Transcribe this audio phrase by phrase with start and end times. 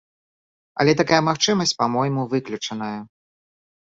[0.83, 2.95] Але такая магчымасць, па-мойму, выключаная.